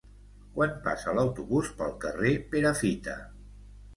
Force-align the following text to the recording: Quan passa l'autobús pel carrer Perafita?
Quan 0.53 0.71
passa 0.85 1.13
l'autobús 1.17 1.69
pel 1.81 1.93
carrer 2.05 2.31
Perafita? 2.55 3.17